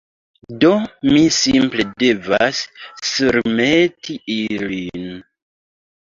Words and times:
Do, 0.61 0.69
mi 1.07 1.19
simple 1.33 1.83
devas 2.03 2.61
surmeti 3.09 4.15
ilin 4.37 5.05